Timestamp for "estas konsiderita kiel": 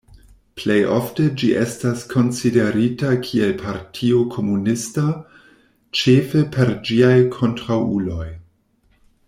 1.63-3.53